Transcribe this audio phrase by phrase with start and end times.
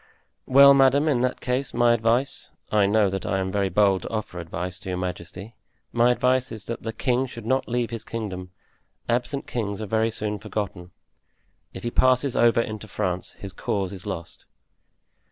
[0.47, 4.39] "Well, madame, in that case, my advice—I know that I am very bold to offer
[4.39, 8.49] advice to your majesty—my advice is that the king should not leave his kingdom.
[9.07, 10.89] Absent kings are very soon forgotten;
[11.71, 14.45] if he passes over into France his cause is lost."